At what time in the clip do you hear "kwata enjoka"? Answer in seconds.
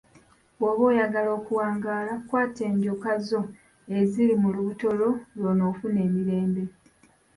2.27-3.09